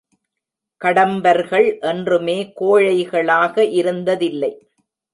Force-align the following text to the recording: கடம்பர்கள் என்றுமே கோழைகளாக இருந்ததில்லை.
கடம்பர்கள் 0.81 1.79
என்றுமே 1.81 2.37
கோழைகளாக 2.59 3.63
இருந்ததில்லை. 3.79 4.53